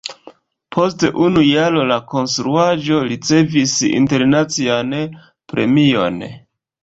[0.75, 4.97] Post unu jaro la konstruaĵo ricevis internacian
[5.53, 6.19] premion.